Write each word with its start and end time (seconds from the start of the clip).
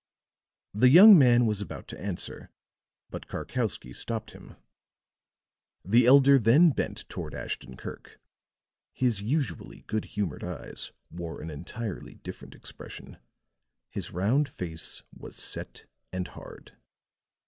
The 0.73 0.89
young 0.89 1.15
man 1.15 1.45
was 1.45 1.61
about 1.61 1.87
to 1.89 2.01
answer, 2.01 2.49
but 3.11 3.27
Karkowsky 3.27 3.93
stopped 3.93 4.31
him. 4.31 4.55
The 5.85 6.07
elder 6.07 6.39
then 6.39 6.71
bent 6.71 7.07
toward 7.07 7.35
Ashton 7.35 7.77
Kirk; 7.77 8.19
his 8.93 9.21
usually 9.21 9.83
good 9.85 10.05
humored 10.05 10.43
eyes 10.43 10.91
wore 11.11 11.39
an 11.39 11.51
entirely 11.51 12.15
different 12.15 12.55
expression, 12.55 13.17
his 13.91 14.11
round 14.11 14.49
face 14.49 15.03
was 15.15 15.35
set 15.35 15.85
and 16.11 16.29
hard. 16.29 16.75